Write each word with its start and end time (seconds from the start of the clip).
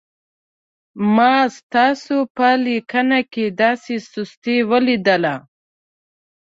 ما 1.15 1.35
ستاسو 1.57 2.17
په 2.35 2.47
لیکنه 2.65 3.19
کې 3.33 3.45
دا 3.59 3.71
سستي 3.85 4.57
ولیدله. 4.69 5.35